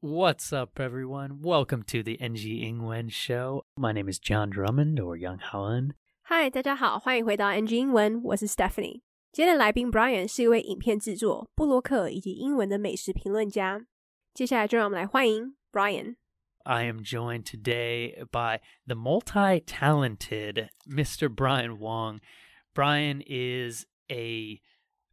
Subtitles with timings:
[0.00, 1.40] What's up, everyone?
[1.42, 3.62] Welcome to the NG 英文 Show.
[3.76, 5.92] My name is John Drummond or Young Helen.
[6.22, 9.02] 嗨，大家好，欢迎回到 NG 英文，我是 Stephanie。
[9.30, 13.86] 今天的来宾 Brian 是一位影片制作、布洛克以及英文的美食评论家。
[14.34, 16.16] 接下来就让我们来欢迎 Brian。
[16.64, 21.28] I am joined today by the multi talented Mr.
[21.28, 22.20] Brian Wong.
[22.74, 24.60] Brian is a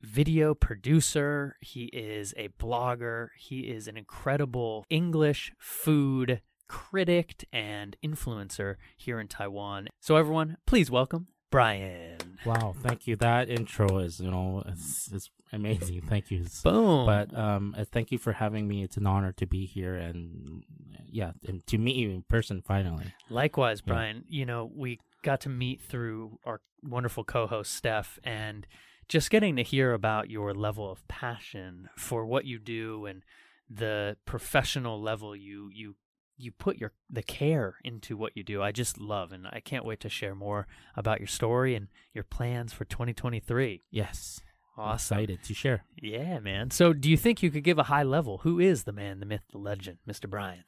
[0.04, 8.76] video producer, he is a blogger, he is an incredible English food critic and influencer
[8.96, 9.88] here in Taiwan.
[10.00, 12.18] So, everyone, please welcome Brian.
[12.44, 13.14] Wow, thank you.
[13.14, 16.00] That intro is, you know, it's, it's amazing.
[16.08, 16.44] Thank you.
[16.64, 17.06] Boom.
[17.06, 18.82] But um, uh, thank you for having me.
[18.82, 20.64] It's an honor to be here and
[21.12, 23.14] yeah, and to meet you in person finally.
[23.30, 23.92] Likewise, Yeah.
[23.92, 24.24] Brian.
[24.28, 28.66] You know, we got to meet through our wonderful co host, Steph, and
[29.08, 33.22] just getting to hear about your level of passion for what you do and
[33.68, 35.96] the professional level you you
[36.36, 38.62] you put your the care into what you do.
[38.62, 42.24] I just love and I can't wait to share more about your story and your
[42.24, 43.84] plans for 2023.
[43.90, 44.40] Yes.
[44.76, 45.18] I'm Awesome.
[45.18, 45.84] Excited to share.
[46.02, 46.70] Yeah, man.
[46.72, 48.38] So, do you think you could give a high level?
[48.38, 50.28] Who is the man, the myth, the legend, Mr.
[50.28, 50.64] Brian?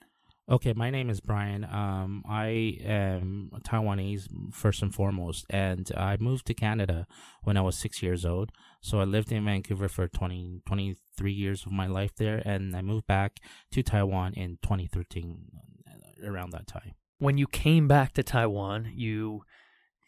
[0.48, 1.64] Okay, my name is Brian.
[1.64, 7.08] Um, I am Taiwanese first and foremost, and I moved to Canada
[7.42, 8.52] when I was six years old.
[8.80, 12.82] So I lived in Vancouver for 20, 23 years of my life there, and I
[12.82, 13.40] moved back
[13.72, 15.48] to Taiwan in 2013,
[15.88, 16.92] uh, around that time.
[17.18, 19.42] when you came back to Taiwan, you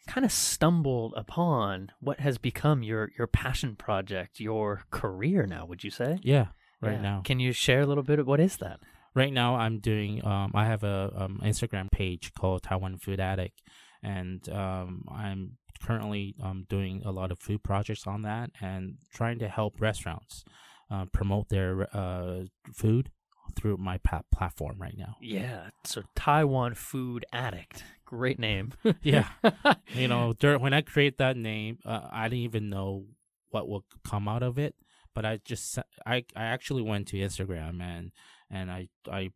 [0.07, 5.83] kind of stumbled upon what has become your your passion project, your career now, would
[5.83, 6.19] you say?
[6.23, 6.47] Yeah,
[6.81, 7.01] right Yeah.
[7.01, 7.21] now.
[7.25, 8.79] Can you share a little bit of what is that?
[9.15, 13.61] Right now i'm doing um i have a um instagram page called taiwan food addict
[14.03, 19.39] and um i'm currently um doing a lot of food projects on that and trying
[19.39, 20.43] to help restaurants
[20.91, 22.41] uh, promote their uh
[22.73, 23.09] food
[23.55, 27.83] through my pa- platform right now Yeah, so Taiwan Food Addict.
[28.05, 28.73] Great name.
[29.01, 29.29] yeah
[29.95, 33.05] you know dur- when i create that name uh, i didn't even know
[33.49, 34.75] what would come out of it
[35.15, 38.11] but i just i i actually went to instagram and
[38.49, 39.29] and i i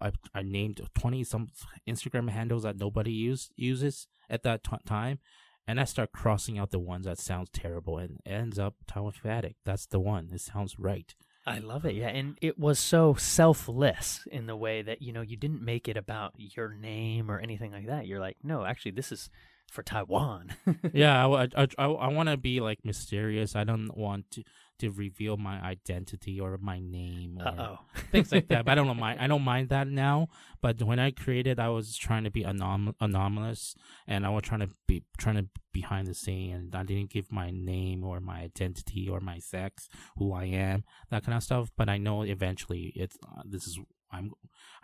[0.00, 1.48] i, I named 20 some
[1.88, 5.18] instagram handles that nobody use, uses at that t- time
[5.66, 9.56] and i start crossing out the ones that sounds terrible and ends up taiwan fanatic
[9.64, 11.14] that's the one it sounds right
[11.46, 11.94] I love it.
[11.94, 15.88] Yeah, and it was so selfless in the way that you know you didn't make
[15.88, 18.06] it about your name or anything like that.
[18.06, 19.30] You're like, no, actually, this is
[19.70, 20.54] for Taiwan.
[20.92, 24.44] yeah i i, I, I want to be like mysterious i don't want to
[24.78, 27.78] to reveal my identity or my name or
[28.12, 28.64] things like that.
[28.64, 29.20] But I don't mind.
[29.20, 30.28] I don't mind that now.
[30.60, 33.74] But when I created, I was trying to be anom- anomalous,
[34.06, 37.32] and I was trying to be trying to behind the scene, and I didn't give
[37.32, 41.70] my name or my identity or my sex, who I am, that kind of stuff.
[41.76, 43.78] But I know eventually, it's uh, this is
[44.12, 44.32] I'm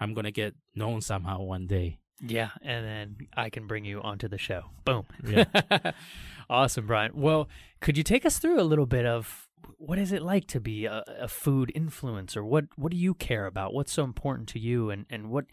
[0.00, 1.98] I'm gonna get known somehow one day.
[2.20, 4.64] Yeah, and then I can bring you onto the show.
[4.84, 5.04] Boom.
[5.26, 5.44] Yeah.
[6.50, 7.12] awesome, Brian.
[7.14, 7.48] Well,
[7.80, 9.48] could you take us through a little bit of
[9.78, 12.42] what is it like to be a, a food influencer?
[12.44, 13.74] What what do you care about?
[13.74, 15.46] What's so important to you and, and what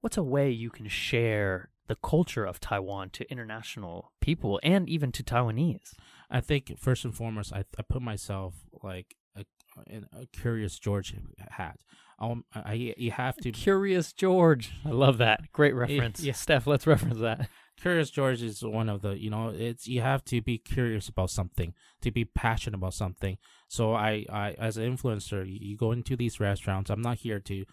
[0.00, 5.12] what's a way you can share the culture of Taiwan to international people and even
[5.12, 5.94] to Taiwanese?
[6.30, 9.44] I think first and foremost, I I put myself like a
[9.86, 11.14] in a curious George
[11.50, 11.78] hat.
[12.20, 14.72] Um, I you have to Curious George.
[14.84, 15.52] I love that.
[15.52, 16.20] Great reference.
[16.20, 16.32] yeah.
[16.32, 17.48] Steph, let's reference that.
[17.80, 21.30] Curious George is one of the you know it's you have to be curious about
[21.30, 23.38] something to be passionate about something.
[23.68, 26.90] So I I as an influencer, you, you go into these restaurants.
[26.90, 27.64] I'm not here to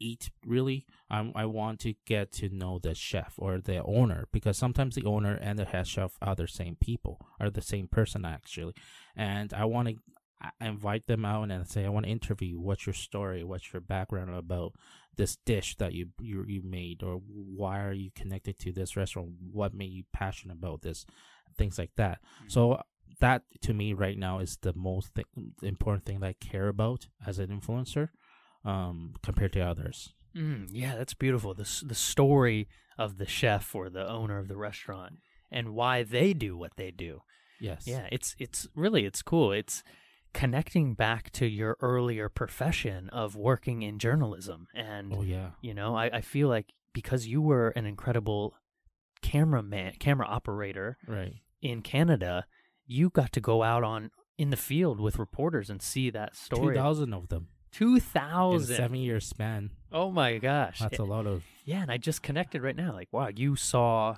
[0.00, 0.86] eat really.
[1.10, 5.04] I I want to get to know the chef or the owner because sometimes the
[5.04, 8.74] owner and the head chef are the same people, are the same person actually,
[9.14, 9.94] and I want to.
[10.40, 12.48] I invite them out and say, I want to interview.
[12.48, 12.60] you.
[12.60, 13.44] What's your story?
[13.44, 14.72] What's your background about
[15.16, 19.30] this dish that you you you made, or why are you connected to this restaurant?
[19.52, 21.04] What made you passionate about this?
[21.58, 22.20] Things like that.
[22.48, 22.80] So
[23.20, 25.26] that to me right now is the most th-
[25.62, 28.08] important thing that I care about as an influencer,
[28.64, 30.14] um, compared to others.
[30.34, 31.54] Mm, yeah, that's beautiful.
[31.54, 35.18] The the story of the chef or the owner of the restaurant
[35.50, 37.22] and why they do what they do.
[37.58, 37.82] Yes.
[37.86, 39.52] Yeah, it's it's really it's cool.
[39.52, 39.82] It's
[40.32, 45.50] connecting back to your earlier profession of working in journalism and Oh yeah.
[45.60, 48.54] you know, I, I feel like because you were an incredible
[49.22, 51.34] cameraman camera operator Right.
[51.62, 52.46] in Canada,
[52.86, 56.56] you got to go out on in the field with reporters and see that Two
[56.56, 56.74] story.
[56.76, 58.68] thousand of them 2,000.
[58.70, 59.70] in a seven year span.
[59.92, 60.78] Oh my gosh.
[60.80, 61.44] That's a lot of.
[61.64, 62.92] Yeah, and I just connected right now.
[62.92, 64.16] Like, wow, you saw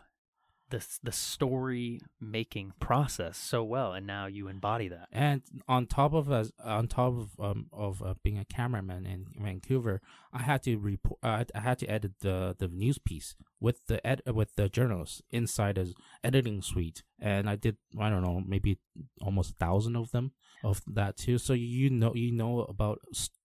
[0.72, 5.06] the the story making process so well, and now you embody that.
[5.12, 9.26] And on top of us, on top of um, of uh, being a cameraman in
[9.38, 10.00] Vancouver,
[10.32, 11.20] I had to report.
[11.22, 15.20] Uh, I had to edit the the news piece with the ed- with the journalists
[15.30, 15.92] inside the
[16.24, 18.78] editing suite, and I did I don't know maybe
[19.20, 20.32] almost a thousand of them
[20.64, 21.36] of that too.
[21.36, 23.00] So you know you know about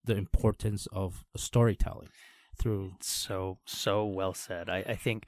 [0.06, 2.10] the importance of storytelling
[2.58, 2.94] through.
[3.02, 4.70] So so well said.
[4.70, 5.26] I, I think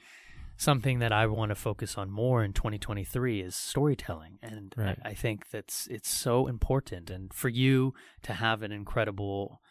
[0.60, 5.00] something that I want to focus on more in 2023 is storytelling, and right.
[5.04, 7.10] I, I think that's it's so important.
[7.10, 9.62] And for you to have an incredible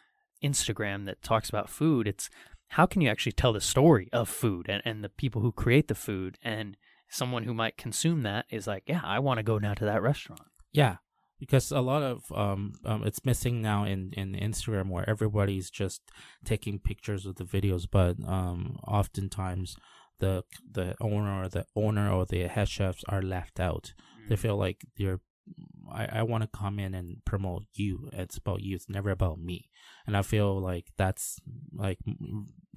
[0.43, 2.29] Instagram that talks about food, it's
[2.69, 5.87] how can you actually tell the story of food and, and the people who create
[5.87, 6.75] the food and
[7.07, 10.01] someone who might consume that is like, yeah, I want to go now to that
[10.01, 10.41] restaurant.
[10.71, 10.97] Yeah,
[11.39, 16.01] because a lot of um, um, it's missing now in in Instagram where everybody's just
[16.43, 19.75] taking pictures of the videos, but um, oftentimes
[20.19, 23.93] the the owner or the owner or the head chefs are left out.
[23.93, 24.29] Mm-hmm.
[24.29, 24.39] They mm.
[24.39, 25.19] feel like they're
[25.91, 28.09] I, I want to come in and promote you.
[28.13, 28.75] It's about you.
[28.75, 29.69] It's never about me.
[30.05, 31.39] And I feel like that's
[31.73, 31.99] like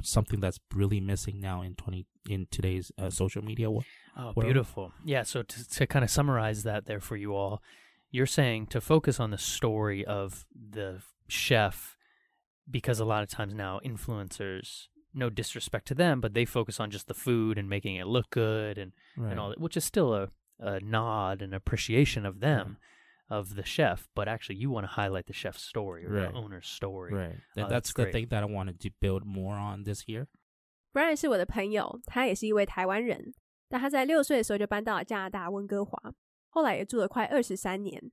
[0.02, 3.84] something that's really missing now in twenty in today's uh, social media world.
[4.16, 4.92] Oh, beautiful.
[5.04, 5.22] Yeah.
[5.22, 7.62] So to to kind of summarize that there for you all,
[8.10, 11.96] you're saying to focus on the story of the chef
[12.70, 16.91] because a lot of times now influencers no disrespect to them, but they focus on
[16.91, 19.31] just the food and making it look good and, right.
[19.31, 22.77] and all that, which is still a, a nod and appreciation of them,
[23.29, 23.37] yeah.
[23.37, 24.07] of the chef.
[24.13, 26.31] But actually, you want to highlight the chef's story or right.
[26.31, 27.13] the owner's story.
[27.13, 27.35] Right.
[27.57, 30.27] Uh, that's, that's the thing that I wanted to build more on this year.
[30.93, 33.33] Brian 是我的朋友，他也是一位台湾人，
[33.69, 36.13] 但他在六岁的时候就搬到了加拿大温哥华，
[36.49, 38.11] 后来也住了快二十三年。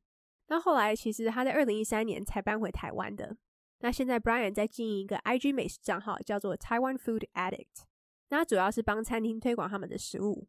[0.48, 3.36] 那后来其实他在二零一三年才搬回台湾的。
[3.79, 7.83] 那现在 Brian 在经营一个 IG 美食账号，叫做 Taiwan Food Addict。
[8.29, 10.47] 那主要是帮餐厅推广他们的食物。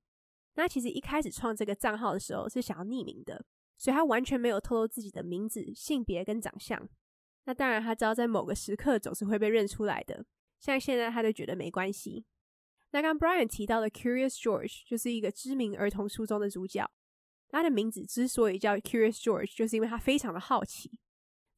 [0.54, 3.44] 那其实一开始创这个账号的时候是想要匿名的，
[3.78, 6.88] 所以他完全没有透露自己的名字、性别跟长相。
[7.44, 10.24] 那当然他知道在某个时刻总是会被认出来的，
[10.58, 12.26] 像现在他就觉得没关系。
[12.90, 16.90] 那刚 Brian 提到的 Curious George 就是一个知名儿童书中的主角。
[17.48, 20.90] 他的名字之所以叫 Curious George，就是因为他非常的好奇。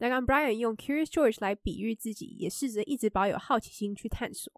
[0.02, 4.52] 那刚 Brian 用 Curious George 来比喻自己，也试着一直保有好奇心去探索。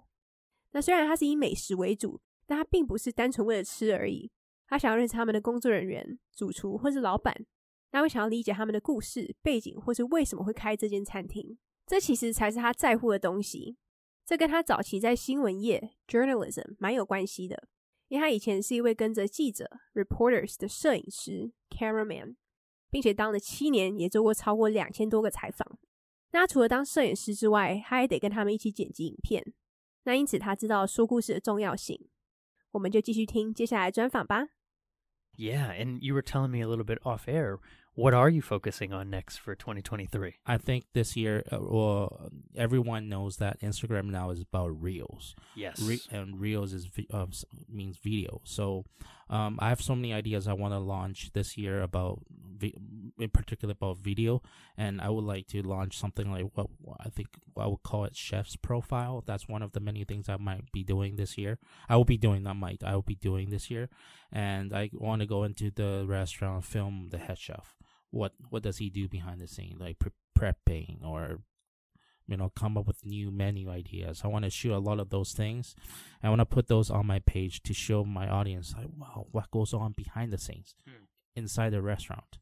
[0.73, 4.33] 那虽然他是以美食为主，但他并不是单纯为了吃而已。
[4.67, 7.45] 他想要认识他们的工作人员、主厨或是老板，
[7.91, 11.59] 他会想要理解他们的故事背景，或是为什么会开这间餐厅。
[11.87, 13.77] 这其实才是他在乎的东西。
[14.25, 17.69] 这跟他早期在新闻业 （journalism） 蛮有关系的，
[18.09, 22.37] 因为他以前是一位跟着记者 （reporters） 的摄影师 （cameraman）。
[22.94, 25.80] 并且当了七年，也做过超过两千多个采访。
[26.32, 29.54] 那除了当摄影师之外，他还得跟他们一起剪辑影片。
[30.04, 32.08] 那因此他知道说故事的重要性。
[32.72, 34.50] 我们就继续听接下来专访吧。
[35.36, 37.60] Yeah, and you were telling me a little bit off air
[38.00, 40.36] What are you focusing on next for 2023?
[40.46, 45.36] I think this year, uh, well, everyone knows that Instagram now is about reels.
[45.54, 47.26] Yes, Re- and reels is uh,
[47.68, 48.40] means video.
[48.46, 48.86] So,
[49.31, 52.23] um, I have so many ideas I want to launch this year about,
[52.57, 52.75] vi-
[53.19, 54.43] in particular about video,
[54.77, 56.69] and I would like to launch something like what
[57.01, 59.23] I think I would call it chef's profile.
[59.27, 61.59] That's one of the many things I might be doing this year.
[61.89, 62.55] I will be doing that.
[62.55, 63.89] Might I will be doing this year,
[64.33, 67.77] and I want to go into the restaurant, film the head chef
[68.15, 71.41] what what does he do behind the scene, like pre- prepping or
[72.27, 74.23] you know come up with new menu ideas.
[74.25, 75.75] I want to shoot a lot of those things.
[76.23, 79.51] I want to put those on my page to show my audience like wow what
[79.51, 81.05] goes on behind the scenes hmm.
[81.37, 82.39] inside the restaurant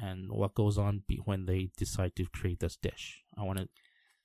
[0.00, 3.24] and what goes on be- when they decide to create this dish.
[3.36, 3.68] I want to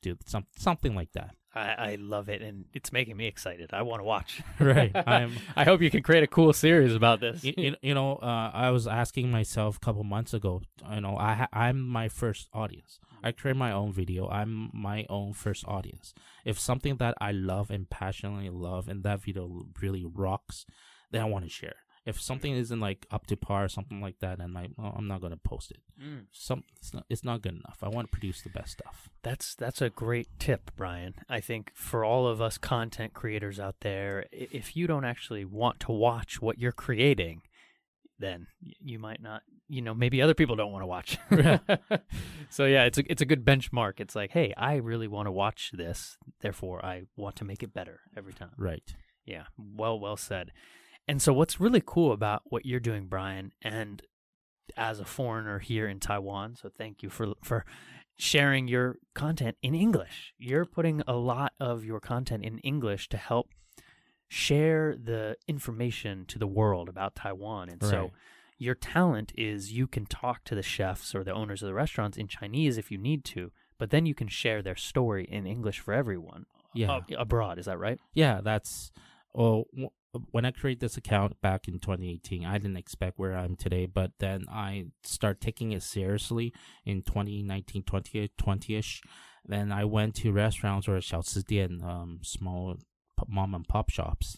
[0.01, 1.35] do some something like that.
[1.55, 3.69] I, I love it, and it's making me excited.
[3.73, 4.41] I want to watch.
[4.59, 4.91] right.
[5.07, 5.33] I'm.
[5.55, 7.43] I hope you can create a cool series about this.
[7.43, 10.61] You, you know, uh, I was asking myself a couple months ago.
[10.91, 12.99] You know, I ha- I'm my first audience.
[13.23, 14.27] I create my own video.
[14.27, 16.13] I'm my own first audience.
[16.43, 20.65] If something that I love and passionately love, and that video really rocks,
[21.11, 24.19] then I want to share if something isn't like up to par or something like
[24.19, 25.79] that, and like well, I'm not gonna post it.
[26.01, 26.25] Mm.
[26.31, 27.79] Some it's not, it's not good enough.
[27.81, 29.09] I want to produce the best stuff.
[29.21, 31.15] That's that's a great tip, Brian.
[31.29, 35.79] I think for all of us content creators out there, if you don't actually want
[35.81, 37.41] to watch what you're creating,
[38.19, 39.43] then you might not.
[39.69, 41.17] You know, maybe other people don't want to watch.
[42.49, 43.99] so yeah, it's a it's a good benchmark.
[43.99, 47.73] It's like, hey, I really want to watch this, therefore I want to make it
[47.73, 48.51] better every time.
[48.57, 48.83] Right.
[49.25, 49.43] Yeah.
[49.57, 50.51] Well, well said.
[51.07, 54.01] And so, what's really cool about what you're doing, Brian, and
[54.77, 57.65] as a foreigner here in Taiwan, so thank you for for
[58.17, 60.33] sharing your content in English.
[60.37, 63.49] You're putting a lot of your content in English to help
[64.27, 67.69] share the information to the world about Taiwan.
[67.69, 68.11] And so
[68.57, 72.17] your talent is you can talk to the chefs or the owners of the restaurants
[72.17, 75.79] in Chinese if you need to, but then you can share their story in English
[75.79, 76.99] for everyone uh, Yeah.
[77.17, 77.59] abroad.
[77.59, 77.99] Is that right?
[78.13, 78.91] yeah, that's
[79.33, 79.65] well
[80.12, 83.86] w- When I created this account back in 2018, I didn't expect where I'm today,
[83.86, 86.52] but then I start taking it seriously
[86.84, 89.00] in 2019, 20, 20ish.
[89.44, 92.76] Then I went to restaurants or 小吃店, um, small
[93.18, 94.36] p- mom and pop shops.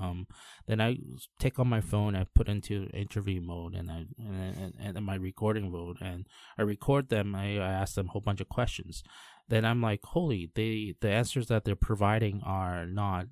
[0.00, 0.26] Um,
[0.66, 0.98] then I
[1.38, 5.14] take on my phone, I put into interview mode, and I and, and, and my
[5.16, 6.26] recording mode, and
[6.58, 7.34] I record them.
[7.34, 9.02] I, I ask them a whole bunch of questions.
[9.48, 13.26] Then I'm like, holy, they the answers that they're providing are not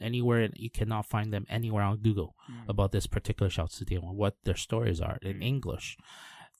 [0.00, 2.68] anywhere, and you cannot find them anywhere on Google mm.
[2.68, 5.44] about this particular Shao Tzu and what their stories are in mm.
[5.44, 5.96] English.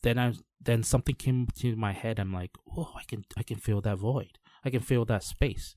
[0.02, 2.18] Then I then something came to my head.
[2.18, 4.38] I'm like, oh, I can I can fill that void.
[4.64, 5.75] I can fill that space.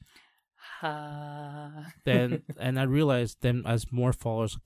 [0.83, 1.85] Uh.
[2.05, 4.57] then and I realized then as more followers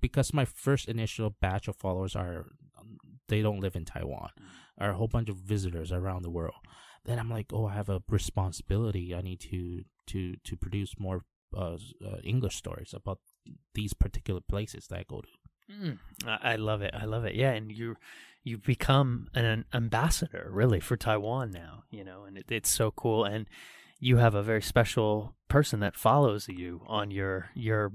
[0.00, 2.46] because my first initial batch of followers are
[2.78, 4.44] um, they don't live in Taiwan, mm.
[4.78, 6.56] are a whole bunch of visitors around the world.
[7.04, 9.14] Then I'm like, oh, I have a responsibility.
[9.14, 11.24] I need to to to produce more
[11.56, 13.20] uh, uh, English stories about
[13.74, 15.28] these particular places that I go to
[15.70, 16.94] Mm, I love it.
[16.94, 17.34] I love it.
[17.34, 17.96] Yeah, and you
[18.42, 21.84] you've become an ambassador really for Taiwan now.
[21.90, 23.26] You know, and it, it's so cool.
[23.26, 23.46] And
[24.00, 27.92] you have a very special person that follows you on your your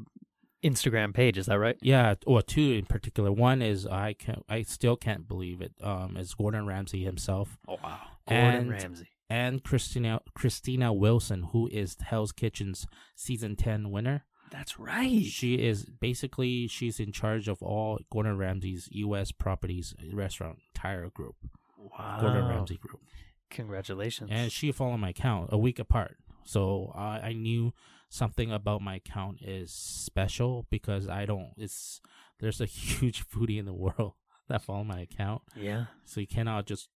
[0.64, 1.36] Instagram page.
[1.38, 1.78] Is that right?
[1.82, 6.16] yeah or two in particular one is I can I still can't believe it um
[6.16, 9.10] is Gordon Ramsay himself Oh wow, Gordon And- Ramsay.
[9.34, 12.86] And Christina Christina Wilson, who is Hell's Kitchen's
[13.16, 14.26] season ten winner.
[14.52, 15.24] That's right.
[15.26, 19.32] She is basically she's in charge of all Gordon Ramsay's U.S.
[19.32, 21.36] properties restaurant entire group,
[21.78, 22.20] Wow.
[22.22, 23.02] Gordon Ramsay group,
[23.50, 24.30] Congratulations.
[24.32, 26.18] and she followed my account a week apart.
[26.46, 27.74] So I I knew
[28.10, 31.52] something about my account is special because I don't.
[31.58, 32.00] It's
[32.40, 34.14] there's a huge foodie in the world
[34.50, 35.86] that follow my account, yeah.
[36.06, 36.90] so you cannot just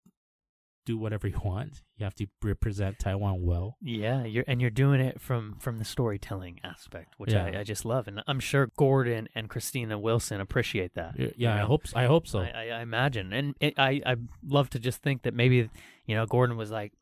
[0.86, 1.82] do whatever you want.
[1.98, 3.76] You have to represent Taiwan well.
[3.82, 7.44] Yeah, you're and you're doing it from from the storytelling aspect, which Yeah.
[7.44, 11.18] I, I just love, and I'm sure Gordon and Christina Wilson appreciate that.
[11.18, 11.66] Yeah, you I know?
[11.66, 12.38] hope I hope so.
[12.38, 14.16] I, I, I imagine, and it, I I
[14.46, 15.68] love to just think that maybe
[16.06, 16.92] you know Gordon was like,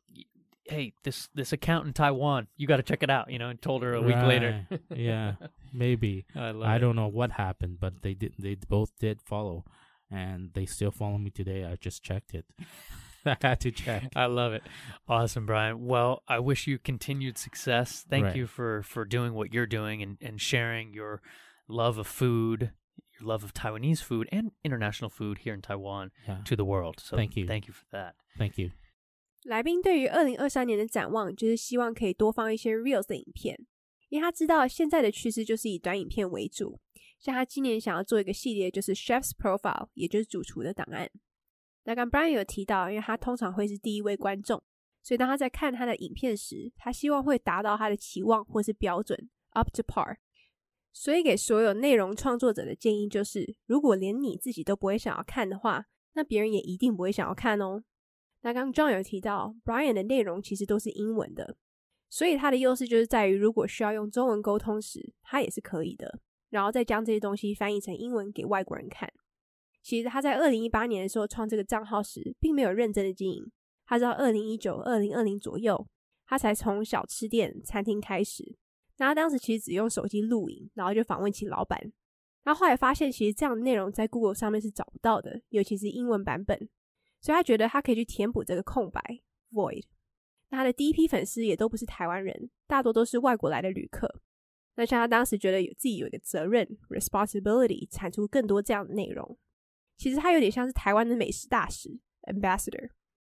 [0.65, 3.61] "Hey, this this account in Taiwan, you got to check it out," you know, and
[3.61, 4.67] told her a week later.
[4.89, 5.33] Yeah,
[5.73, 6.25] maybe.
[6.35, 6.49] I.
[6.49, 8.33] I don't know what happened, but they did.
[8.39, 9.63] They both did follow,
[10.09, 11.63] and they still follow me today.
[11.65, 12.45] I just checked it.
[13.24, 14.10] I had to check.
[14.16, 14.62] I love it.
[15.06, 15.86] Awesome, Brian.
[15.86, 18.04] Well, I wish you continued success.
[18.08, 18.36] Thank Right.
[18.36, 21.20] you for for doing what you're doing and and sharing your
[21.68, 22.72] love of food,
[23.18, 26.42] your love of Taiwanese food and international food here in Taiwan Yeah.
[26.44, 26.98] to the world.
[26.98, 27.46] So Thank you.
[27.46, 28.14] Thank you for that.
[28.38, 28.70] Thank you.
[29.44, 33.58] 来宾对于二零二三年的展望，就是希望可以多放一些 reels 的影片，
[34.08, 36.80] 因为他知道现在的趋势就是以短影片为主。
[37.18, 41.10] 像他今年想要做一个系列，就是 chef's profile，也就是主厨的档案。
[41.85, 44.61] 那刚 Brian 有提到，因为他通常会是第一位观众，
[45.01, 50.17] 所以当他在看他的影片时，他希望会达到他的期望或是标准 up to par。
[50.91, 57.83] 所以给所有内容创作者的建议就是，如果连你自己都不会想要看的话，那别人也一定不会想要看哦。
[58.41, 61.57] 那刚 John 有提到，Brian 的内容其实都是英文的，
[62.09, 69.11] 所以他的优势就是在于，如果需要用中文沟通时，他也是可以的，然后再将这些东西翻译成英文给外国人看。
[69.85, 73.51] 其实他在二零一八年的时候创这个账号时，并没有认真的经营，
[73.85, 75.87] 他是到二零一九、二零二零左右，
[76.25, 78.55] 他才从小吃店、餐厅开始。
[78.97, 81.79] 那他当时其实只用手机录影，然后就访问起老板。
[82.43, 86.57] 然后后来发现，其实这样的内容在 Google 上面是找不到的，尤其是英文版本。
[87.21, 88.99] 所以他觉得他可以去填补这个空白
[89.51, 89.85] void。
[90.49, 94.21] 那他的第一批粉丝也都不是台湾人，大多都是外国来的旅客。
[94.77, 99.37] 那像他当时觉得有自己有一个责任 responsibility，产出更多这样的内容。
[99.96, 102.90] 其实他有点像是台湾的美食大使 ambassador，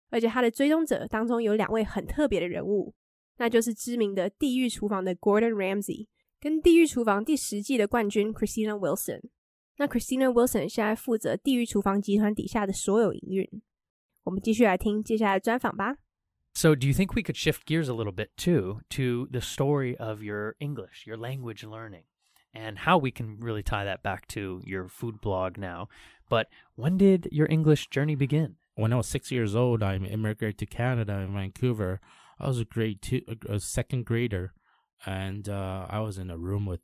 [0.09, 2.93] 而且他的追踪者当中有两位很特别的人物，
[3.37, 6.07] 那就是知名的《地狱厨房》的 Gordon Ramsay
[6.39, 9.21] 跟《地狱厨房》第十季的冠军 Christina Wilson。
[9.77, 13.61] 那 Christina Wilson 现在负责《地狱厨房》集团底下的所有营运。
[14.23, 15.97] 我们继续来听接下来的专访吧。
[16.53, 19.97] So, do you think we could shift gears a little bit too to the story
[19.97, 22.03] of your English, your language learning,
[22.53, 25.87] and how we can really tie that back to your food blog now?
[26.28, 28.56] But when did your English journey begin?
[28.74, 32.00] When I was six years old, I immigrated to Canada in Vancouver.
[32.38, 34.52] I was a grade two, a second grader,
[35.06, 36.80] and uh, I was in a room with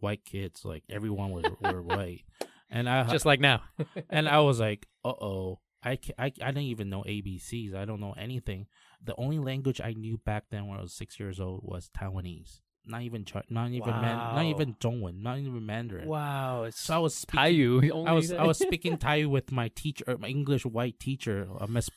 [0.00, 0.64] white kids.
[0.64, 2.24] Like everyone was were white,
[2.70, 3.62] and I Just like now.
[4.10, 5.60] and I was like, uh oh.
[5.84, 7.74] I, I, I didn't even know ABCs.
[7.74, 8.68] I don't know anything.
[9.02, 12.60] The only language I knew back then when I was six years old was Taiwanese.
[12.86, 14.42] Not even not even man, not Wow.
[14.50, 16.08] even Zhongwen, not even Mandarin.
[16.08, 18.06] Wow, So I was speaking, Taiyu.
[18.06, 21.66] I was I was speaking Thai with my teacher, uh, my English white teacher, uh,
[21.66, 21.88] Miss.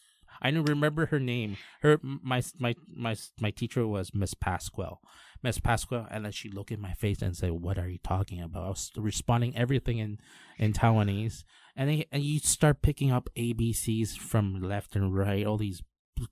[0.42, 1.58] I don't remember her name.
[1.82, 4.98] Her my my my my teacher was Miss Pasquale,
[5.42, 8.42] Miss Pasquale, and then she looked in my face and said, "What are you talking
[8.42, 10.20] about?" I was responding everything in
[10.58, 15.46] in Taiwanese, and then and you start picking up ABCs from left and right.
[15.46, 15.82] All these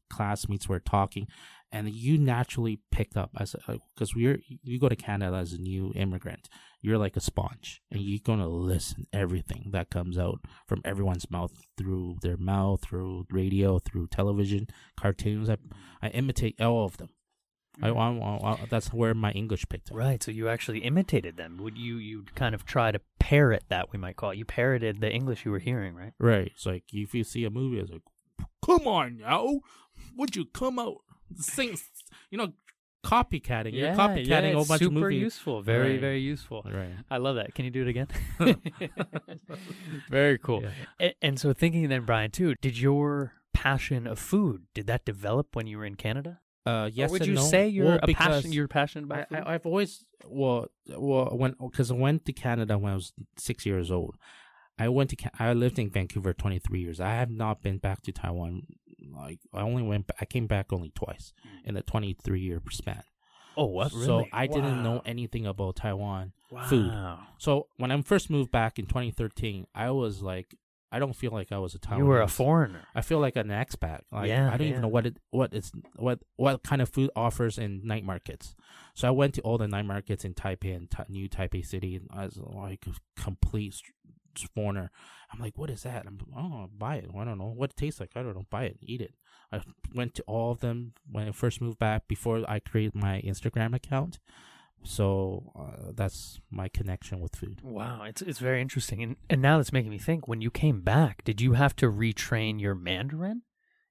[0.09, 1.27] classmates were talking,
[1.73, 3.55] and you naturally pick up as
[3.93, 6.47] because we're you go to Canada as a new immigrant,
[6.81, 11.51] you're like a sponge, and you're gonna listen everything that comes out from everyone's mouth
[11.75, 15.49] through their mouth, through radio, through television, cartoons.
[15.49, 15.57] I,
[16.01, 17.09] I imitate all of them.
[17.81, 18.45] I, mm-hmm.
[18.45, 19.97] I, I, that's where my English picked up.
[19.97, 21.57] Right, so you actually imitated them.
[21.57, 24.37] Would you you kind of try to parrot that we might call it?
[24.37, 26.13] You parroted the English you were hearing, right?
[26.19, 26.51] Right.
[26.53, 28.03] It's like if you see a movie, it's like,
[28.63, 29.61] come on now,
[30.15, 30.97] would you come out
[31.37, 31.77] sing?
[32.31, 32.53] You know,
[33.05, 33.73] copycatting.
[33.73, 35.03] You're copycatting a whole bunch of movies.
[35.03, 35.61] Super useful.
[35.61, 36.01] Very Right.
[36.01, 36.63] very useful.
[36.65, 36.93] Right.
[37.09, 37.53] I love that.
[37.53, 38.07] Can you do it again?
[40.09, 40.63] very cool.
[40.63, 40.69] Yeah.
[40.99, 45.55] And, and so thinking then, Brian, too, did your passion of food did that develop
[45.55, 46.39] when you were in Canada?
[46.65, 47.41] Uh, yes or would you no.
[47.41, 48.53] say you're Well, a passion?
[48.53, 49.43] You're passionate about I, food.
[49.45, 53.65] I, I've always well, well, when because I went to Canada when I was six
[53.65, 54.15] years old.
[54.79, 56.99] I went to I lived in Vancouver twenty three years.
[56.99, 58.63] I have not been back to Taiwan.
[59.11, 60.09] Like I only went.
[60.19, 61.67] I came back only twice hmm.
[61.69, 63.03] in the twenty three year span.
[63.57, 63.91] oh, what?
[63.91, 64.29] So Really?
[64.33, 66.33] I didn't know anything about Taiwan
[66.67, 66.91] food.
[67.37, 70.55] So when I first moved back in 2013, I was like,
[70.93, 71.97] I don't feel like I was a Taiwanese.
[71.97, 72.83] You were a foreigner.
[72.93, 74.01] I feel like an expat.
[74.11, 74.73] Like, Yeah, I don't yeah.
[74.73, 78.55] even know what it what it's what what kind of food offers in night markets.
[78.93, 81.95] So I went to all the night markets in Taipei and Ta- New Taipei City,
[81.95, 83.81] and I was like a complete
[84.55, 84.91] foreigner.
[85.31, 86.05] I'm like, what is that?
[86.05, 87.09] I'm oh, buy it.
[87.17, 88.11] I don't know what it tastes like.
[88.15, 88.45] I don't know.
[88.49, 89.13] Buy it, eat it.
[89.51, 89.61] I
[89.93, 93.75] went to all of them when I first moved back before I created my Instagram
[93.75, 94.19] account.
[94.83, 97.61] So uh, that's my connection with food.
[97.63, 99.01] Wow, it's it's very interesting.
[99.01, 100.27] And and now that's making me think.
[100.27, 103.43] When you came back, did you have to retrain your Mandarin?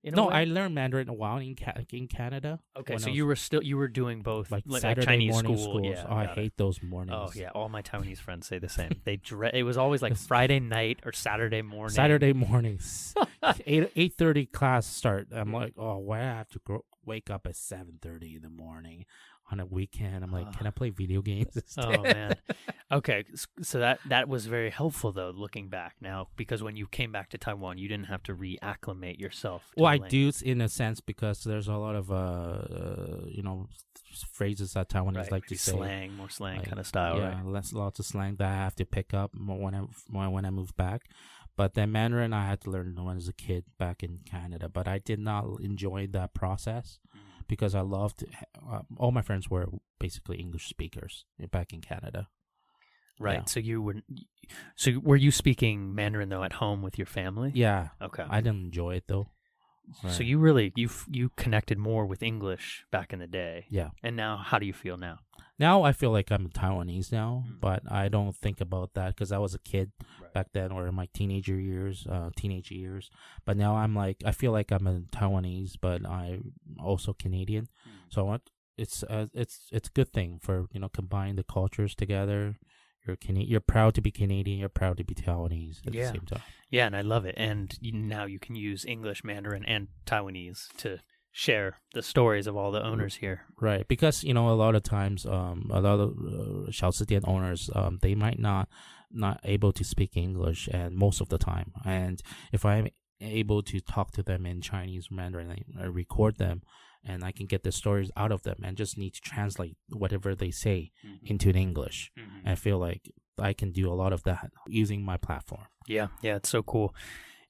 [0.04, 0.34] No, way?
[0.34, 2.58] I learned Mandarin a while in ca- in Canada.
[2.76, 5.74] Okay, so you were still you were doing both like like, Saturday Chinese morning school.
[5.78, 5.96] schools.
[5.96, 6.40] Yeah, oh, I got it.
[6.40, 7.16] hate those mornings.
[7.16, 9.00] Oh yeah, all my Taiwanese friends say the same.
[9.04, 11.94] They dre- it was always like Friday night or Saturday morning.
[11.94, 13.14] Saturday mornings,
[13.66, 15.28] eight eight thirty class start.
[15.32, 18.50] I'm like, oh, why I have to grow, wake up at seven thirty in the
[18.50, 19.04] morning
[19.52, 20.24] on a weekend?
[20.24, 21.50] I'm like, can I play video games?
[21.78, 22.36] Oh man.
[22.90, 23.24] Okay,
[23.62, 27.30] so that that was very helpful though, looking back now, because when you came back
[27.30, 29.62] to Taiwan, you didn't have to reacclimate yourself.
[29.76, 33.68] Well, I do in a sense because there's a lot of uh, uh you know
[34.32, 35.72] phrases that Taiwanese Right, like to say.
[35.72, 37.46] slang, more slang like, kind of style, yeah, right?
[37.46, 40.76] less lots of slang that I have to pick up when I when I moved
[40.76, 41.08] back.
[41.56, 44.68] But then Mandarin I had to learn when I was a kid back in Canada.
[44.68, 47.31] But I did not enjoy that process Mm.
[47.48, 48.24] Because I loved
[48.70, 52.28] uh, all my friends were basically English speakers back in Canada.
[53.20, 53.38] Right.
[53.38, 53.44] Yeah.
[53.44, 53.96] So you were,
[54.74, 57.52] so were you speaking Mandarin though at home with your family?
[57.54, 58.24] Yeah, Okay.
[58.28, 59.28] I didn't enjoy it though.
[60.08, 63.90] So you really you you connected more with English back in the day, yeah.
[64.02, 65.18] and now how do you feel now?
[65.58, 67.60] Now I feel like I'm Taiwanese now, Mm.
[67.60, 70.32] but I don't think about that because I was a kid Right.
[70.32, 73.10] back then, or in my teenager years, uh, teenage years.
[73.44, 77.68] But now I'm like, I feel like I'm a Taiwanese, but I'm also Canadian.
[78.08, 81.44] So I want it's uh, it's it's a good thing for you know combine the
[81.44, 82.56] cultures together
[83.06, 83.50] you're Canadian.
[83.50, 86.06] you're proud to be Canadian, you're proud to be Taiwanese at yeah.
[86.06, 86.42] the same time.
[86.70, 87.34] Yeah, and I love it.
[87.36, 91.00] And now you can use English, Mandarin, and Taiwanese to
[91.32, 93.42] share the stories of all the owners here.
[93.60, 97.70] Right, because you know a lot of times, um, a lot of uh, xiaochidian owners,
[97.74, 98.68] um, they might not
[99.10, 102.88] not able to speak English, and most of the time, and if I'm
[103.20, 106.62] able to talk to them in Chinese, Mandarin, and uh, record them
[107.04, 110.34] and I can get the stories out of them and just need to translate whatever
[110.34, 111.26] they say mm-hmm.
[111.26, 112.12] into English.
[112.18, 112.48] Mm-hmm.
[112.48, 115.66] I feel like I can do a lot of that using my platform.
[115.86, 116.94] Yeah, yeah, it's so cool.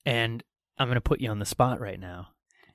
[0.07, 0.43] And
[0.79, 2.29] I'm going to put you on the spot right now.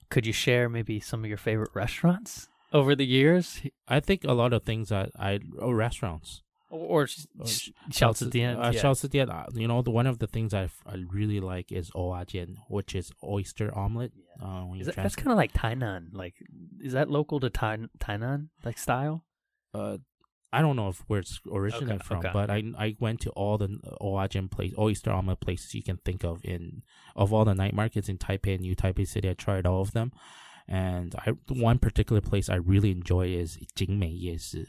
[0.10, 3.62] Could you share maybe some of your favorite restaurants over the years?
[3.88, 6.44] I think a lot of things that I, oh, restaurants.
[6.70, 7.08] Or,
[7.40, 7.48] or,
[7.92, 8.76] shouts at the end.
[8.76, 9.32] Shouts at the end.
[9.54, 12.94] You know, the, one of the things I, f- I really like is oajian, which
[12.94, 14.12] is oyster omelet.
[14.16, 14.46] Yeah.
[14.46, 16.36] Uh, that, that's kind of like Tainan, like
[16.82, 19.26] is that local to Tai- Tainan, like style?
[19.74, 19.98] uh,
[20.54, 22.30] I don't know if where it's originated Okay, from, okay.
[22.34, 23.68] but I I went to all the
[24.02, 26.84] oajian place, oyster omelet places you can think of in
[27.18, 29.30] of all the night markets in Taipei and New Taipei City.
[29.30, 30.14] I tried all of them,
[30.68, 34.68] and I one particular place I really enjoy is Jingmei Yeshi.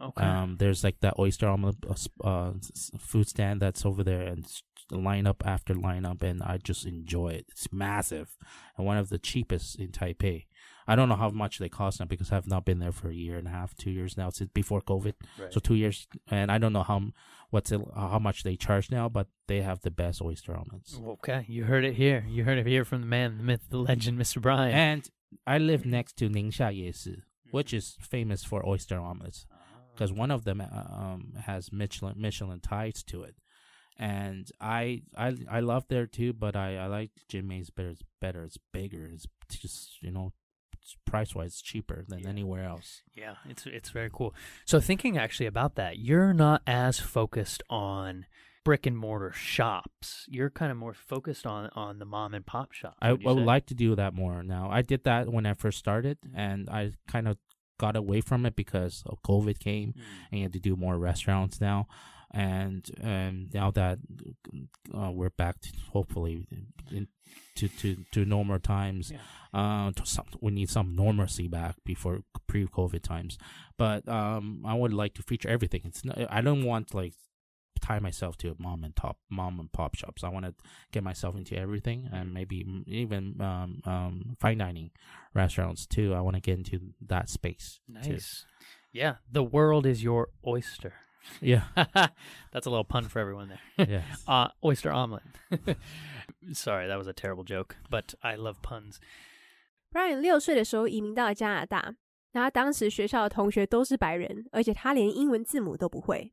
[0.00, 0.24] Okay.
[0.24, 2.52] Um, there's like that oyster omelet uh, uh,
[2.98, 6.86] food stand that's over there, and it's line up after line up, and I just
[6.86, 7.46] enjoy it.
[7.50, 8.36] It's massive
[8.76, 10.46] and one of the cheapest in Taipei.
[10.86, 13.14] I don't know how much they cost now because I've not been there for a
[13.14, 15.14] year and a half, two years now since before COVID.
[15.38, 15.52] Right.
[15.52, 17.02] So two years, and I don't know how
[17.50, 20.98] what's it, how much they charge now, but they have the best oyster omelets.
[21.04, 22.24] Okay, you heard it here.
[22.28, 24.40] You heard it here from the man, the myth, the legend, Mr.
[24.40, 24.72] Brian.
[24.72, 25.08] And
[25.46, 29.46] I live next to Ningxia Yeshi, which is famous for oyster omelets
[29.94, 33.36] because one of them uh, um, has Michelin Michelin ties to it,
[33.98, 36.32] and I I I love there too.
[36.32, 37.90] But I I like Jingmei's better.
[37.90, 38.44] It's better.
[38.44, 39.08] It's bigger.
[39.12, 40.32] It's just you know,
[41.04, 42.28] price wise cheaper than Yeah.
[42.28, 43.02] anywhere else.
[43.14, 44.34] Yeah, it's it's very cool.
[44.64, 48.26] So thinking actually about that, you're not as focused on
[48.64, 50.24] brick and mortar shops.
[50.28, 52.96] You're kind of more focused on on the mom and pop shop.
[53.00, 54.68] I, I would you would like to do that more now.
[54.70, 57.38] I did that when I first started, and I kind of
[57.78, 60.02] got away from it because COVID came, Mm.
[60.30, 61.86] and you had to do more restaurants now.
[62.34, 63.98] And and now that
[64.94, 66.46] uh, we're back to hopefully
[66.90, 67.08] in,
[67.56, 69.18] to to to normal times, Yeah.
[69.52, 73.38] uh, to some, we need some normalcy back before pre-COVID times.
[73.76, 75.82] But um, I would like to feature everything.
[75.84, 77.14] It's not, I don't want like
[77.80, 80.22] tie myself to mom and top mom and pop shops.
[80.24, 80.54] I want to
[80.92, 84.90] get myself into everything and maybe even um, um, fine dining
[85.34, 86.14] restaurants too.
[86.14, 87.80] I want to get into that space.
[88.02, 88.12] too.
[88.12, 88.44] Nice.
[88.92, 90.94] Yeah, the world is your oyster.
[91.41, 91.63] Yeah.
[92.51, 93.87] That's a little pun for everyone there.
[93.87, 94.03] yeah.
[94.27, 95.23] Uh, oyster omelet.
[96.53, 98.99] Sorry, that was a terrible joke, but I love puns.
[99.91, 101.95] Brian 六岁的时候移民到了加拿大，
[102.31, 106.31] 那他当时学校的同学都是白人，而且他连英文字母都不会。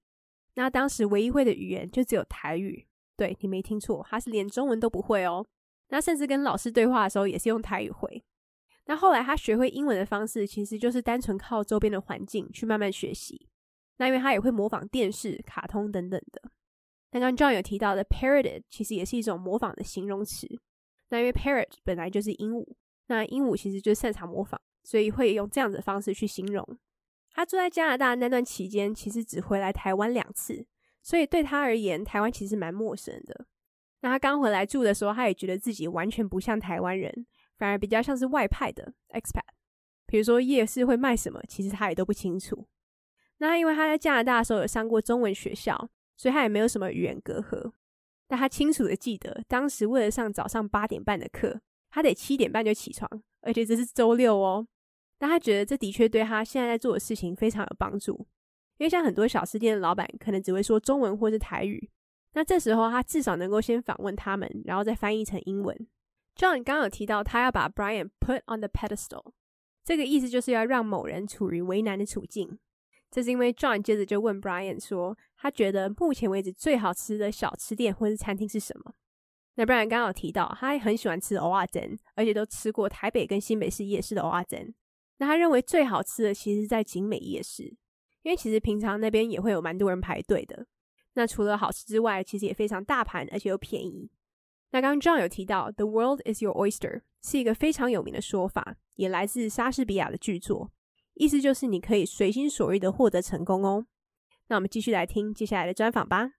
[0.54, 5.44] 那他当时唯一会的语言就只有台语，对你没听错，他是连中文都不会哦。
[5.88, 8.24] 那甚至跟老师对话的时候也是用台语回。
[8.86, 13.48] 那后来他学会英文的方式，其实就是单纯靠周边的环境去慢慢学习。
[13.99, 16.41] 那因为他也会模仿电视、卡通等等的。
[17.11, 20.47] 那刚 John 有提到的 parroted，其实也是一种模仿的形容词。
[21.09, 22.65] 那因为 parrot 本来就是鹦鹉，
[23.07, 26.63] 那鹦鹉其实就擅长模仿，所以会用这样子的方式去形容。
[27.31, 30.65] 他住在加拿大那段期间，其实只回来台湾两次，
[31.01, 33.45] 所以对他而言，台湾其实蛮陌生的。
[34.01, 37.25] 那他刚回来住的时候，他也觉得自己完全不像台湾人，
[37.57, 39.41] 反而比较像是外派的 expat。
[40.05, 42.67] 比如说夜市会卖什么，其实他也都不清楚。
[43.39, 47.71] 那因为他在加拿大的时候有上过中文学校，所以他也没有什么语言隔阂。
[48.27, 53.09] 但他清楚的记得，当时为了上早上八点半的课，他得七点半就起床，
[53.41, 54.67] 而且这是周六哦。
[55.17, 58.27] 但他觉得这的确对他现在在做的事情非常有帮助，
[58.77, 61.89] 因为像很多小吃店的老板可能只会说中文或是台语，
[62.33, 65.75] 那这时候他至少能够先访问他们，然后再翻译成英文。
[66.35, 69.31] John 刚刚有提到他要把 Brian put on the pedestal，
[69.83, 72.59] 这个意思就是要让某人处于为难的处境。
[73.11, 78.93] 这是因为 John 接着就问 Brian 说，他觉得目前为止最好吃的小吃店或是餐厅是什么？
[79.55, 84.73] 那 Brian 刚好提到，他很喜欢吃蚵仔煎，而且都吃过台北跟新北市夜市的蚵仔煎。
[85.17, 87.63] 那他认为最好吃的其实在景美夜市，
[88.21, 90.65] 因为其实平常那边也会有蛮多人排队的。
[91.13, 94.09] 那除了好吃之外，其实也非常大盘，而且又便宜。
[94.71, 100.71] 那刚刚 John 有提到，“The world is your oyster” 是一个非常有名的说法，也来自莎士比亚的剧作，
[101.18, 103.86] 意思就是你可以随心所欲的获得成功哦。
[104.48, 106.32] 那我们继续来听接下来的专访吧。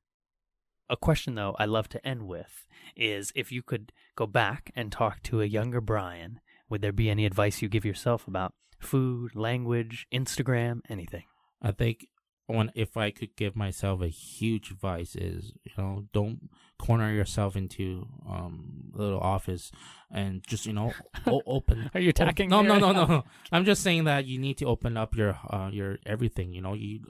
[0.87, 4.91] A question, though, I love to end with is if you could go back and
[4.91, 9.35] talk to a younger Brian, would there be any advice you give yourself about food,
[9.35, 11.23] language, Instagram, anything?
[11.61, 12.07] I think
[12.45, 16.49] when if I could give myself a huge advice is you know don't
[16.86, 18.54] corner yourself into um
[18.94, 19.70] a little office
[20.10, 20.90] and just you know
[21.26, 23.06] o- open Are you attacking no me no no now?
[23.06, 26.62] no i'm just saying that you need to open up your uh your everything you
[26.64, 27.00] know you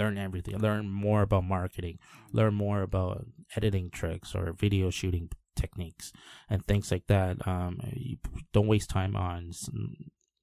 [0.00, 1.98] learn everything learn more about marketing
[2.32, 3.24] learn more about
[3.56, 6.12] editing tricks or video shooting techniques
[6.48, 7.32] and things like that.
[7.46, 8.16] Um you
[8.54, 9.96] don't waste time on some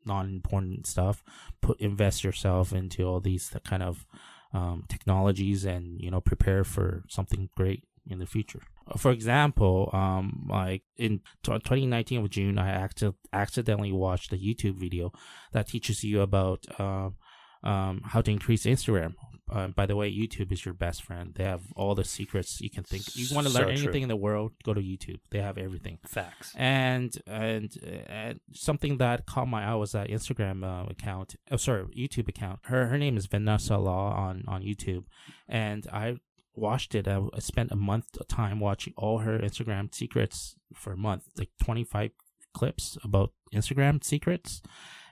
[0.05, 1.23] non-important stuff.
[1.61, 4.05] Put invest yourself into all these kind of
[4.53, 8.61] um, technologies and you know prepare for something great in the future
[8.95, 14.75] for example um like in tw 2019 of june i acci- accidentally watched a youtube
[14.75, 15.11] video
[15.51, 17.15] that teaches you about um
[17.63, 19.13] um how to increase instagram
[19.51, 22.69] uh, by the way youtube is your best friend they have all the secrets you
[22.69, 23.83] can think you want to So learn true.
[23.83, 26.53] anything in the world go to youtube they have everything Facts.
[26.55, 27.73] and and,
[28.07, 31.35] and something that caught my eye was that Instagram uh, account.
[31.51, 32.59] Oh, sorry, YouTube account.
[32.63, 35.05] Her her name is Vanessa Lau on on YouTube,
[35.47, 36.17] and I
[36.57, 37.07] watched it.
[37.07, 41.23] I, I spent a month of time watching all her Instagram secrets for a month,
[41.37, 42.11] like twenty five
[42.53, 44.61] clips about Instagram secrets.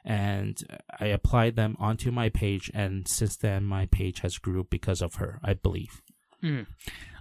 [0.04, 0.62] And
[1.00, 5.16] I applied them onto my page, and since then my page has grew because of
[5.16, 5.40] her.
[5.44, 6.02] I believe.
[6.44, 6.68] Mm.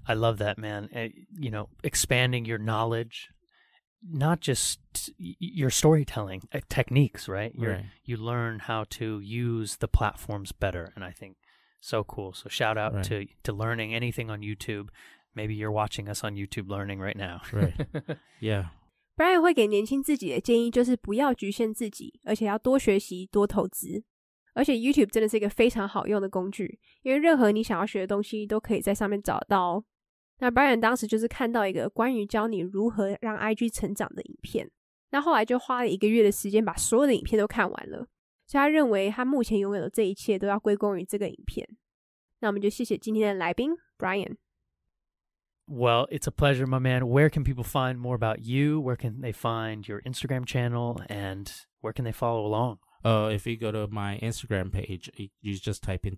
[0.06, 0.90] I love that, man.
[0.94, 1.08] Uh,
[1.38, 3.30] you know, expanding your knowledge,
[4.06, 4.80] not just
[5.16, 7.54] your storytelling uh, techniques, right?
[7.54, 7.86] You're, Right.
[8.04, 11.36] You learn how to use the platforms better, and I think
[11.83, 12.33] so cool.
[12.33, 13.03] So shout out Right.
[13.07, 14.89] to to learning anything on YouTube.
[15.33, 17.41] Maybe you're watching us on YouTube learning right now.
[17.51, 17.73] Right.
[18.39, 18.71] Yeah.
[19.15, 24.03] ，Brian 会给年轻自己的建议就是不要局限自己，而且要多学习、多投资。
[24.55, 29.85] 而且 YouTube 真的是一个非常好用的工具，因为任何你想要学的东西都可以在上面找到哦。
[30.39, 34.69] 那 Brian 当时就是看到一个关于教你如何让 IG 成长的影片，
[35.11, 38.07] 那后来就花了一个月的时间把所有的影片都看完了，
[38.45, 41.67] 所以他认为他目前拥有的这一切都要归功于这个影片。
[42.39, 44.37] 那我们就谢谢今天的来宾 Brian。
[45.67, 47.07] Well, it's a pleasure, my man.
[47.07, 48.81] Where can people find more about you?
[48.81, 50.99] Where can they find your Instagram channel?
[51.07, 51.47] And
[51.81, 52.79] where can they follow along?
[53.05, 56.17] Uh, if you go to my Instagram page, y- you just type in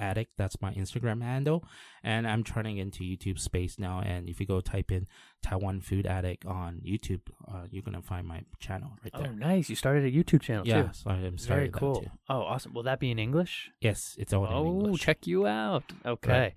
[0.00, 0.32] tw.food.addict.
[0.36, 1.64] That's my Instagram handle.
[2.02, 4.00] And I'm turning into YouTube space now.
[4.00, 5.06] And if you go type in
[5.42, 9.22] Taiwan Food Addict on YouTube, uh, you're going to find my channel right there.
[9.22, 9.32] Oh, there.
[9.32, 9.68] nice.
[9.68, 10.70] You started a YouTube channel too.
[10.70, 11.94] Yes, I am Very starting cool.
[11.94, 12.10] that too.
[12.28, 12.74] Oh, awesome.
[12.74, 13.70] Will that be in English?
[13.80, 15.84] Yes, it's all in oh, check you out.
[16.04, 16.54] Okay.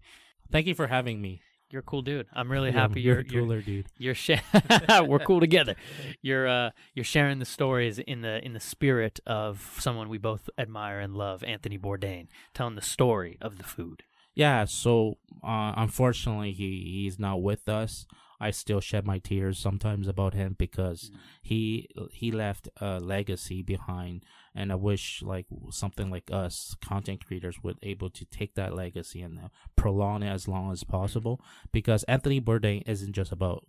[0.52, 1.42] Thank you for having me.
[1.74, 2.28] You're a cool dude.
[2.32, 3.88] I'm really Yeah, happy you're, you're cooler dude.
[3.98, 4.38] you're sha-
[5.08, 5.76] we're cool together.
[6.22, 10.52] You're uh you're sharing the stories in the in the spirit of someone we both
[10.56, 14.04] admire and love, Anthony Bourdain, telling the story of the food.
[14.36, 18.06] Yeah, so uh, unfortunately, he he's not with us.
[18.40, 21.18] I still shed my tears sometimes about him because mm.
[21.42, 24.24] he he left a legacy behind,
[24.56, 29.22] and I wish like something like us content creators would able to take that legacy
[29.22, 31.42] and uh, prolong it as long as possible.
[31.72, 33.66] Because Anthony Bourdain isn't just about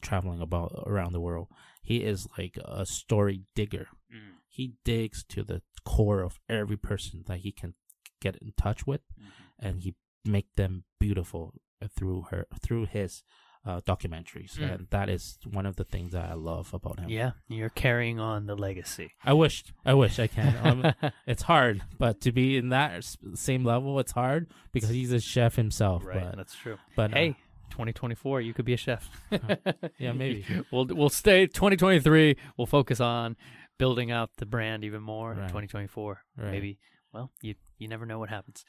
[0.00, 1.48] traveling about around the world.
[1.82, 3.88] He is like a story digger.
[4.12, 4.36] Mm.
[4.48, 7.74] He digs to the core of every person that he can
[8.20, 9.66] get in touch with mm-hmm.
[9.66, 11.54] and he make them beautiful
[11.96, 13.22] through her through his
[13.64, 14.74] uh, documentaries Mm.
[14.74, 18.18] and that is one of the things that i love about him Yeah, you're carrying
[18.18, 19.12] on the legacy.
[19.24, 20.92] i wish i wish i can um,
[21.26, 25.54] it's hard but to be in that same level it's hard because he's a chef
[25.56, 26.76] himself right, but, that's true.
[26.96, 27.36] but uh, Hey,
[27.70, 29.08] 2024, you could be a chef.
[29.98, 30.44] yeah, maybe.
[30.70, 32.36] We'll we'll stay 2023.
[32.58, 33.34] We'll focus on
[33.78, 35.48] building out the brand even more in Right.
[35.48, 36.20] 2024.
[36.36, 36.50] Right.
[36.50, 36.78] Maybe.
[37.14, 38.64] Well, you you never know what happens.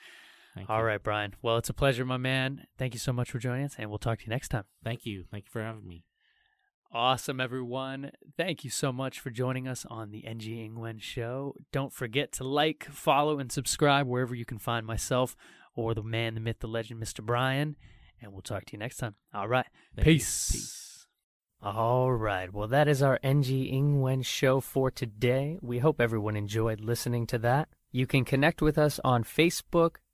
[0.56, 0.86] Thank All you.
[0.86, 1.34] right, Brian.
[1.42, 2.66] Well, it's a pleasure, my man.
[2.78, 4.66] Thank you so much for joining us, and we'll talk to you next time.
[4.84, 6.06] thank you thank you for having me
[6.96, 8.12] Awesome, everyone.
[8.38, 11.56] Thank you so much for joining us on the NG Ingwen Show.
[11.72, 15.36] Don't forget to like, follow, and subscribe wherever you can find myself
[15.76, 17.26] or the man, the myth, the legend, Mr.
[17.26, 17.78] Brian.
[18.22, 19.16] And we'll talk to you next time.
[19.34, 19.66] All right.
[19.98, 20.52] Peace.
[20.52, 21.08] Peace.
[21.63, 22.54] All right.
[22.54, 25.58] Well, that is our NG Ingwen show for today.
[25.63, 27.70] We hope everyone enjoyed listening to that.
[27.92, 29.96] You can connect with us on Facebook,